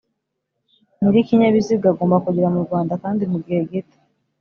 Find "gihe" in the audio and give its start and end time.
3.45-3.59